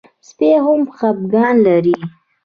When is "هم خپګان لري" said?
0.65-1.97